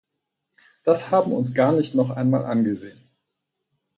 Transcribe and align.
Das 0.83 1.11
haben 1.11 1.31
uns 1.31 1.53
gar 1.53 1.73
nicht 1.73 1.93
noch 1.93 2.09
einmal 2.09 2.43
angesehen. 2.43 3.07